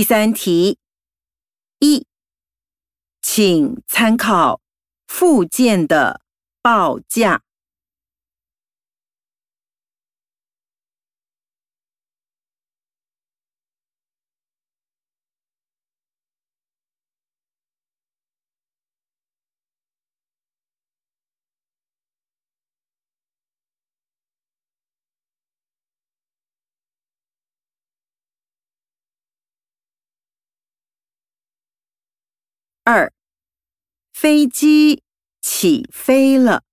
[0.00, 0.78] 第三题，
[1.78, 2.06] 一，
[3.20, 4.62] 请参考
[5.06, 6.22] 附件的
[6.62, 7.42] 报价。
[32.84, 33.12] 二，
[34.12, 35.02] 飞机
[35.42, 36.64] 起飞了。